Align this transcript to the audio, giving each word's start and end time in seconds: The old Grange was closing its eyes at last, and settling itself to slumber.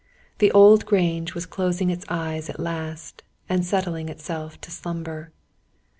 The 0.39 0.51
old 0.51 0.87
Grange 0.87 1.35
was 1.35 1.45
closing 1.45 1.91
its 1.91 2.05
eyes 2.09 2.49
at 2.49 2.59
last, 2.59 3.21
and 3.47 3.63
settling 3.63 4.09
itself 4.09 4.59
to 4.61 4.71
slumber. 4.71 5.31